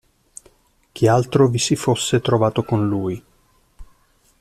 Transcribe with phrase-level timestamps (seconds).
[0.93, 3.23] Chi altro vi si fosse trovato con lui.